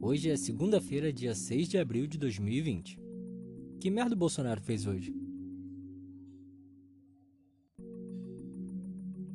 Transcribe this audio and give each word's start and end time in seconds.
Hoje 0.00 0.30
é 0.30 0.36
segunda-feira, 0.36 1.12
dia 1.12 1.34
6 1.34 1.68
de 1.68 1.78
abril 1.78 2.06
de 2.06 2.16
2020. 2.16 2.96
Que 3.80 3.90
merda 3.90 4.14
o 4.14 4.18
Bolsonaro 4.18 4.60
fez 4.60 4.86
hoje? 4.86 5.12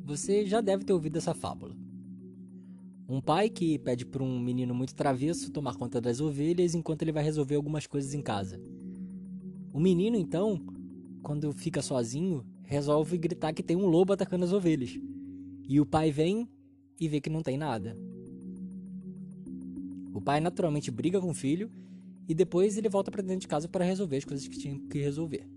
Você 0.05 0.45
já 0.45 0.61
deve 0.61 0.85
ter 0.85 0.93
ouvido 0.93 1.17
essa 1.17 1.33
fábula. 1.33 1.75
Um 3.07 3.19
pai 3.19 3.49
que 3.49 3.77
pede 3.77 4.05
para 4.05 4.23
um 4.23 4.39
menino 4.39 4.73
muito 4.73 4.95
travesso 4.95 5.51
tomar 5.51 5.75
conta 5.75 5.99
das 5.99 6.21
ovelhas 6.21 6.73
enquanto 6.73 7.01
ele 7.01 7.11
vai 7.11 7.23
resolver 7.23 7.55
algumas 7.55 7.85
coisas 7.85 8.13
em 8.13 8.21
casa. 8.21 8.61
O 9.73 9.79
menino, 9.79 10.15
então, 10.15 10.65
quando 11.21 11.51
fica 11.51 11.81
sozinho, 11.81 12.45
resolve 12.63 13.17
gritar 13.17 13.51
que 13.51 13.61
tem 13.61 13.75
um 13.75 13.87
lobo 13.87 14.13
atacando 14.13 14.45
as 14.45 14.53
ovelhas. 14.53 14.97
E 15.67 15.81
o 15.81 15.85
pai 15.85 16.11
vem 16.11 16.47
e 16.97 17.09
vê 17.09 17.19
que 17.19 17.29
não 17.29 17.43
tem 17.43 17.57
nada. 17.57 17.97
O 20.13 20.21
pai 20.21 20.39
naturalmente 20.39 20.91
briga 20.91 21.19
com 21.19 21.29
o 21.29 21.33
filho 21.33 21.71
e 22.27 22.33
depois 22.33 22.77
ele 22.77 22.89
volta 22.89 23.11
para 23.11 23.21
dentro 23.21 23.41
de 23.41 23.47
casa 23.47 23.67
para 23.67 23.85
resolver 23.85 24.17
as 24.17 24.25
coisas 24.25 24.47
que 24.47 24.57
tinha 24.57 24.79
que 24.89 24.99
resolver. 24.99 25.47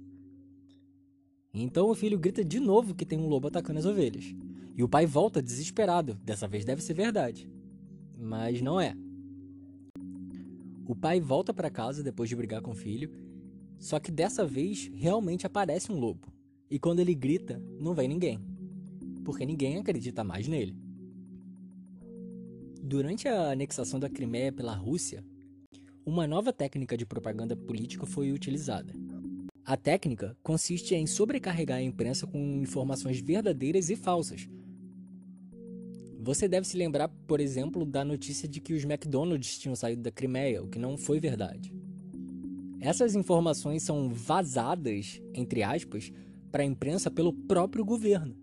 Então 1.54 1.90
o 1.90 1.94
filho 1.94 2.18
grita 2.18 2.44
de 2.44 2.58
novo 2.58 2.94
que 2.94 3.04
tem 3.04 3.18
um 3.18 3.28
lobo 3.28 3.48
atacando 3.48 3.78
as 3.78 3.84
ovelhas. 3.84 4.34
E 4.74 4.82
o 4.82 4.88
pai 4.88 5.04
volta 5.04 5.42
desesperado. 5.42 6.14
Dessa 6.24 6.48
vez 6.48 6.64
deve 6.64 6.82
ser 6.82 6.94
verdade. 6.94 7.48
Mas 8.16 8.62
não 8.62 8.80
é. 8.80 8.96
O 10.86 10.96
pai 10.96 11.20
volta 11.20 11.52
para 11.52 11.70
casa 11.70 12.02
depois 12.02 12.28
de 12.28 12.36
brigar 12.36 12.62
com 12.62 12.72
o 12.72 12.76
filho, 12.76 13.10
só 13.78 14.00
que 14.00 14.10
dessa 14.10 14.44
vez 14.44 14.90
realmente 14.94 15.46
aparece 15.46 15.92
um 15.92 15.98
lobo. 15.98 16.28
E 16.70 16.78
quando 16.78 17.00
ele 17.00 17.14
grita, 17.14 17.62
não 17.78 17.94
vem 17.94 18.08
ninguém. 18.08 18.40
Porque 19.24 19.44
ninguém 19.44 19.76
acredita 19.76 20.24
mais 20.24 20.48
nele. 20.48 20.74
Durante 22.84 23.28
a 23.28 23.52
anexação 23.52 24.00
da 24.00 24.10
Crimeia 24.10 24.50
pela 24.50 24.74
Rússia, 24.74 25.24
uma 26.04 26.26
nova 26.26 26.52
técnica 26.52 26.96
de 26.96 27.06
propaganda 27.06 27.54
política 27.54 28.04
foi 28.04 28.32
utilizada. 28.32 28.92
A 29.64 29.76
técnica 29.76 30.36
consiste 30.42 30.92
em 30.92 31.06
sobrecarregar 31.06 31.78
a 31.78 31.82
imprensa 31.82 32.26
com 32.26 32.60
informações 32.60 33.20
verdadeiras 33.20 33.88
e 33.88 33.94
falsas. 33.94 34.48
Você 36.18 36.48
deve 36.48 36.66
se 36.66 36.76
lembrar, 36.76 37.06
por 37.06 37.38
exemplo, 37.38 37.86
da 37.86 38.04
notícia 38.04 38.48
de 38.48 38.60
que 38.60 38.74
os 38.74 38.82
McDonald's 38.82 39.58
tinham 39.58 39.76
saído 39.76 40.02
da 40.02 40.10
Crimeia, 40.10 40.60
o 40.60 40.68
que 40.68 40.80
não 40.80 40.96
foi 40.98 41.20
verdade. 41.20 41.72
Essas 42.80 43.14
informações 43.14 43.84
são 43.84 44.08
vazadas, 44.08 45.22
entre 45.34 45.62
aspas, 45.62 46.12
para 46.50 46.64
a 46.64 46.66
imprensa 46.66 47.12
pelo 47.12 47.32
próprio 47.32 47.84
governo, 47.84 48.36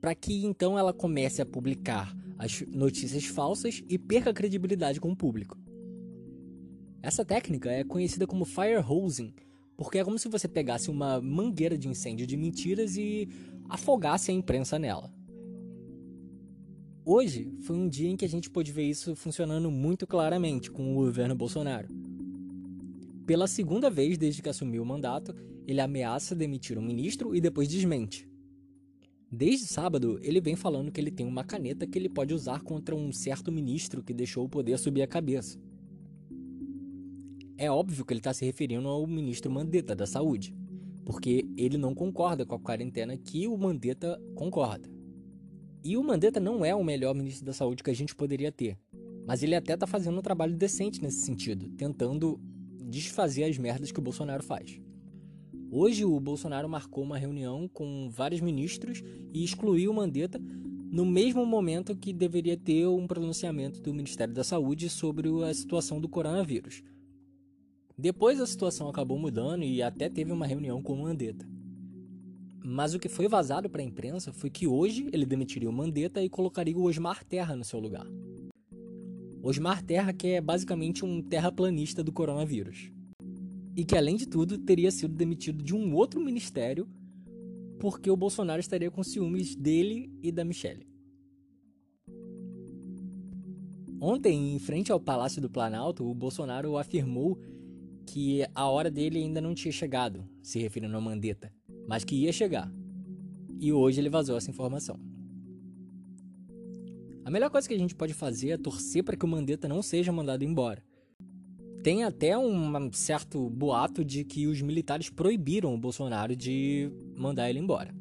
para 0.00 0.14
que 0.14 0.44
então 0.46 0.78
ela 0.78 0.92
comece 0.92 1.42
a 1.42 1.46
publicar 1.46 2.16
as 2.38 2.62
notícias 2.68 3.24
falsas 3.24 3.82
e 3.88 3.98
perca 3.98 4.30
a 4.30 4.34
credibilidade 4.34 5.00
com 5.00 5.10
o 5.10 5.16
público. 5.16 5.58
Essa 7.02 7.24
técnica 7.24 7.70
é 7.70 7.84
conhecida 7.84 8.26
como 8.26 8.44
fire 8.44 8.78
hosing, 8.78 9.34
porque 9.76 9.98
é 9.98 10.04
como 10.04 10.18
se 10.18 10.28
você 10.28 10.48
pegasse 10.48 10.90
uma 10.90 11.20
mangueira 11.20 11.76
de 11.76 11.88
incêndio 11.88 12.26
de 12.26 12.36
mentiras 12.36 12.96
e 12.96 13.28
afogasse 13.68 14.30
a 14.30 14.34
imprensa 14.34 14.78
nela. 14.78 15.12
Hoje 17.04 17.52
foi 17.60 17.76
um 17.76 17.86
dia 17.86 18.08
em 18.08 18.16
que 18.16 18.24
a 18.24 18.28
gente 18.28 18.48
pôde 18.48 18.72
ver 18.72 18.88
isso 18.88 19.14
funcionando 19.14 19.70
muito 19.70 20.06
claramente 20.06 20.70
com 20.70 20.92
o 20.92 20.94
governo 20.94 21.34
Bolsonaro. 21.34 21.88
Pela 23.26 23.46
segunda 23.46 23.90
vez 23.90 24.16
desde 24.16 24.40
que 24.40 24.48
assumiu 24.48 24.82
o 24.82 24.86
mandato, 24.86 25.34
ele 25.66 25.80
ameaça 25.80 26.34
demitir 26.34 26.78
um 26.78 26.82
ministro 26.82 27.34
e 27.34 27.40
depois 27.40 27.68
desmente. 27.68 28.26
Desde 29.36 29.66
sábado, 29.66 30.16
ele 30.22 30.40
vem 30.40 30.54
falando 30.54 30.92
que 30.92 31.00
ele 31.00 31.10
tem 31.10 31.26
uma 31.26 31.42
caneta 31.42 31.88
que 31.88 31.98
ele 31.98 32.08
pode 32.08 32.32
usar 32.32 32.60
contra 32.60 32.94
um 32.94 33.10
certo 33.10 33.50
ministro 33.50 34.00
que 34.00 34.14
deixou 34.14 34.44
o 34.44 34.48
poder 34.48 34.78
subir 34.78 35.02
a 35.02 35.08
cabeça. 35.08 35.58
É 37.58 37.68
óbvio 37.68 38.04
que 38.04 38.12
ele 38.12 38.20
está 38.20 38.32
se 38.32 38.44
referindo 38.44 38.86
ao 38.86 39.04
ministro 39.08 39.50
Mandetta 39.50 39.92
da 39.92 40.06
Saúde, 40.06 40.54
porque 41.04 41.44
ele 41.56 41.76
não 41.76 41.96
concorda 41.96 42.46
com 42.46 42.54
a 42.54 42.60
quarentena 42.60 43.16
que 43.16 43.48
o 43.48 43.58
Mandetta 43.58 44.22
concorda. 44.36 44.88
E 45.82 45.96
o 45.96 46.04
Mandetta 46.04 46.38
não 46.38 46.64
é 46.64 46.72
o 46.72 46.84
melhor 46.84 47.12
ministro 47.12 47.44
da 47.44 47.52
Saúde 47.52 47.82
que 47.82 47.90
a 47.90 47.94
gente 47.94 48.14
poderia 48.14 48.52
ter, 48.52 48.78
mas 49.26 49.42
ele 49.42 49.56
até 49.56 49.74
está 49.74 49.86
fazendo 49.86 50.16
um 50.16 50.22
trabalho 50.22 50.56
decente 50.56 51.02
nesse 51.02 51.22
sentido, 51.22 51.68
tentando 51.70 52.40
desfazer 52.84 53.42
as 53.42 53.58
merdas 53.58 53.90
que 53.90 53.98
o 53.98 54.02
Bolsonaro 54.02 54.44
faz. 54.44 54.78
Hoje 55.76 56.04
o 56.04 56.20
Bolsonaro 56.20 56.68
marcou 56.68 57.02
uma 57.02 57.18
reunião 57.18 57.66
com 57.66 58.08
vários 58.08 58.40
ministros 58.40 59.02
e 59.32 59.42
excluiu 59.42 59.90
o 59.90 59.94
Mandetta 59.94 60.38
no 60.38 61.04
mesmo 61.04 61.44
momento 61.44 61.96
que 61.96 62.12
deveria 62.12 62.56
ter 62.56 62.86
um 62.86 63.08
pronunciamento 63.08 63.80
do 63.80 63.92
Ministério 63.92 64.32
da 64.32 64.44
Saúde 64.44 64.88
sobre 64.88 65.28
a 65.42 65.52
situação 65.52 66.00
do 66.00 66.08
coronavírus. 66.08 66.80
Depois 67.98 68.40
a 68.40 68.46
situação 68.46 68.88
acabou 68.88 69.18
mudando 69.18 69.64
e 69.64 69.82
até 69.82 70.08
teve 70.08 70.30
uma 70.30 70.46
reunião 70.46 70.80
com 70.80 70.92
o 70.92 71.02
Mandetta. 71.02 71.44
Mas 72.64 72.94
o 72.94 73.00
que 73.00 73.08
foi 73.08 73.26
vazado 73.26 73.68
para 73.68 73.82
a 73.82 73.84
imprensa 73.84 74.32
foi 74.32 74.50
que 74.50 74.68
hoje 74.68 75.10
ele 75.12 75.26
demitiria 75.26 75.68
o 75.68 75.72
Mandetta 75.72 76.22
e 76.22 76.28
colocaria 76.28 76.78
o 76.78 76.84
Osmar 76.84 77.24
Terra 77.24 77.56
no 77.56 77.64
seu 77.64 77.80
lugar. 77.80 78.06
Osmar 79.42 79.82
Terra 79.82 80.12
que 80.12 80.28
é 80.28 80.40
basicamente 80.40 81.04
um 81.04 81.20
terraplanista 81.20 82.00
do 82.00 82.12
coronavírus 82.12 82.92
e 83.76 83.84
que, 83.84 83.96
além 83.96 84.16
de 84.16 84.26
tudo, 84.26 84.58
teria 84.58 84.90
sido 84.90 85.14
demitido 85.14 85.62
de 85.62 85.74
um 85.74 85.94
outro 85.94 86.20
ministério 86.20 86.88
porque 87.80 88.10
o 88.10 88.16
Bolsonaro 88.16 88.60
estaria 88.60 88.90
com 88.90 89.02
ciúmes 89.02 89.54
dele 89.54 90.10
e 90.22 90.30
da 90.30 90.44
Michelle. 90.44 90.86
Ontem, 94.00 94.54
em 94.54 94.58
frente 94.58 94.92
ao 94.92 95.00
Palácio 95.00 95.40
do 95.40 95.50
Planalto, 95.50 96.08
o 96.08 96.14
Bolsonaro 96.14 96.76
afirmou 96.76 97.38
que 98.06 98.46
a 98.54 98.68
hora 98.68 98.90
dele 98.90 99.18
ainda 99.18 99.40
não 99.40 99.54
tinha 99.54 99.72
chegado, 99.72 100.28
se 100.42 100.58
referindo 100.58 100.96
a 100.96 101.00
Mandetta, 101.00 101.52
mas 101.88 102.04
que 102.04 102.14
ia 102.14 102.32
chegar. 102.32 102.70
E 103.58 103.72
hoje 103.72 104.00
ele 104.00 104.10
vazou 104.10 104.36
essa 104.36 104.50
informação. 104.50 105.00
A 107.24 107.30
melhor 107.30 107.50
coisa 107.50 107.66
que 107.66 107.74
a 107.74 107.78
gente 107.78 107.94
pode 107.94 108.12
fazer 108.12 108.50
é 108.50 108.58
torcer 108.58 109.02
para 109.02 109.16
que 109.16 109.24
o 109.24 109.28
Mandetta 109.28 109.66
não 109.66 109.82
seja 109.82 110.12
mandado 110.12 110.44
embora 110.44 110.82
tem 111.84 112.02
até 112.02 112.36
um 112.38 112.90
certo 112.92 113.50
boato 113.50 114.02
de 114.02 114.24
que 114.24 114.46
os 114.46 114.62
militares 114.62 115.10
proibiram 115.10 115.74
o 115.74 115.78
Bolsonaro 115.78 116.34
de 116.34 116.90
mandar 117.14 117.50
ele 117.50 117.58
embora. 117.58 117.94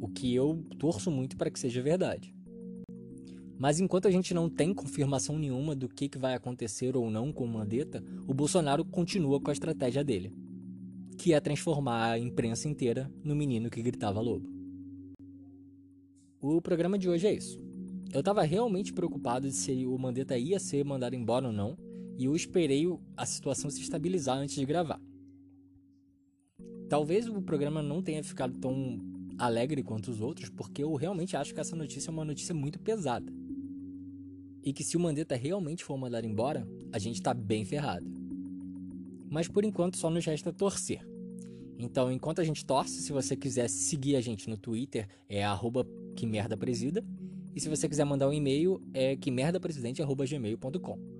O 0.00 0.06
que 0.06 0.32
eu 0.32 0.64
torço 0.78 1.10
muito 1.10 1.36
para 1.36 1.50
que 1.50 1.58
seja 1.58 1.82
verdade. 1.82 2.32
Mas 3.58 3.80
enquanto 3.80 4.06
a 4.06 4.12
gente 4.12 4.32
não 4.32 4.48
tem 4.48 4.72
confirmação 4.72 5.36
nenhuma 5.40 5.74
do 5.74 5.88
que, 5.88 6.08
que 6.08 6.18
vai 6.18 6.34
acontecer 6.34 6.96
ou 6.96 7.10
não 7.10 7.32
com 7.32 7.44
o 7.44 7.48
Mandetta, 7.48 8.00
o 8.28 8.32
Bolsonaro 8.32 8.84
continua 8.84 9.40
com 9.40 9.50
a 9.50 9.52
estratégia 9.52 10.04
dele, 10.04 10.32
que 11.18 11.34
é 11.34 11.40
transformar 11.40 12.12
a 12.12 12.18
imprensa 12.18 12.68
inteira 12.68 13.10
no 13.24 13.34
menino 13.34 13.68
que 13.68 13.82
gritava 13.82 14.20
lobo. 14.20 14.48
O 16.40 16.62
programa 16.62 16.96
de 16.96 17.08
hoje 17.08 17.26
é 17.26 17.34
isso. 17.34 17.58
Eu 18.12 18.20
estava 18.20 18.42
realmente 18.42 18.92
preocupado 18.92 19.50
se 19.50 19.84
o 19.84 19.98
Mandetta 19.98 20.38
ia 20.38 20.60
ser 20.60 20.84
mandado 20.84 21.16
embora 21.16 21.48
ou 21.48 21.52
não, 21.52 21.76
e 22.20 22.26
eu 22.26 22.36
esperei 22.36 22.86
a 23.16 23.24
situação 23.24 23.70
se 23.70 23.80
estabilizar 23.80 24.36
antes 24.36 24.54
de 24.54 24.66
gravar. 24.66 25.00
Talvez 26.86 27.26
o 27.26 27.40
programa 27.40 27.82
não 27.82 28.02
tenha 28.02 28.22
ficado 28.22 28.58
tão 28.58 29.00
alegre 29.38 29.82
quanto 29.82 30.10
os 30.10 30.20
outros, 30.20 30.50
porque 30.50 30.82
eu 30.82 30.94
realmente 30.96 31.34
acho 31.34 31.54
que 31.54 31.60
essa 31.60 31.74
notícia 31.74 32.10
é 32.10 32.12
uma 32.12 32.26
notícia 32.26 32.54
muito 32.54 32.78
pesada. 32.78 33.32
E 34.62 34.70
que 34.70 34.84
se 34.84 34.98
o 34.98 35.00
Mandetta 35.00 35.34
realmente 35.34 35.82
for 35.82 35.96
mandado 35.96 36.26
embora, 36.26 36.68
a 36.92 36.98
gente 36.98 37.22
tá 37.22 37.32
bem 37.32 37.64
ferrado. 37.64 38.04
Mas 39.30 39.48
por 39.48 39.64
enquanto 39.64 39.96
só 39.96 40.10
nos 40.10 40.26
resta 40.26 40.52
torcer. 40.52 41.00
Então, 41.78 42.12
enquanto 42.12 42.42
a 42.42 42.44
gente 42.44 42.66
torce, 42.66 43.00
se 43.00 43.12
você 43.12 43.34
quiser 43.34 43.70
seguir 43.70 44.16
a 44.16 44.20
gente 44.20 44.50
no 44.50 44.58
Twitter, 44.58 45.08
é 45.26 45.42
arroba 45.42 45.86
que 46.14 46.26
merda 46.26 46.54
presida. 46.54 47.02
E 47.56 47.60
se 47.62 47.70
você 47.70 47.88
quiser 47.88 48.04
mandar 48.04 48.28
um 48.28 48.32
e-mail, 48.34 48.78
é 48.92 49.16
que 49.16 49.30
merdapresidente.gmail.com. 49.30 51.19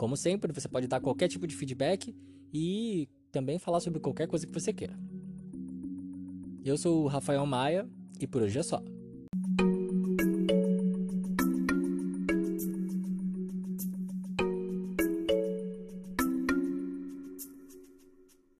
Como 0.00 0.16
sempre, 0.16 0.50
você 0.50 0.66
pode 0.66 0.86
dar 0.86 0.98
qualquer 0.98 1.28
tipo 1.28 1.46
de 1.46 1.54
feedback 1.54 2.16
e 2.54 3.06
também 3.30 3.58
falar 3.58 3.80
sobre 3.80 4.00
qualquer 4.00 4.26
coisa 4.26 4.46
que 4.46 4.52
você 4.52 4.72
queira. 4.72 4.98
Eu 6.64 6.78
sou 6.78 7.04
o 7.04 7.06
Rafael 7.06 7.44
Maia 7.44 7.86
e 8.18 8.26
por 8.26 8.40
hoje 8.40 8.58
é 8.58 8.62
só. 8.62 8.82